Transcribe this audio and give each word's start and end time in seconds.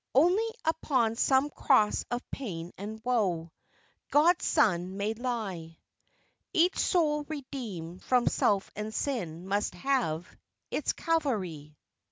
"Only 0.15 0.49
upon 0.65 1.15
some 1.15 1.51
cross 1.51 2.05
of 2.09 2.23
pain 2.31 2.71
and 2.75 2.99
woe, 3.03 3.51
God's 4.09 4.45
Son 4.45 4.97
may 4.97 5.13
lie. 5.13 5.77
Each 6.53 6.79
soul 6.79 7.21
redeemed 7.25 8.01
from 8.03 8.25
self 8.25 8.71
and 8.75 8.91
sin, 8.91 9.45
must 9.47 9.75
have 9.75 10.25
Its 10.71 10.93
Calvary." 10.93 11.77